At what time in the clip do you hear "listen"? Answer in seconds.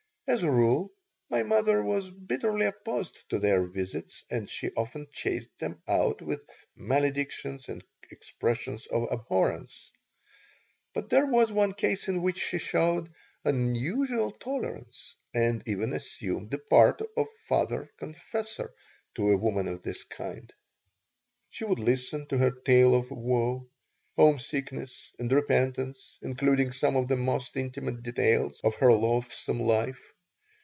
21.79-22.25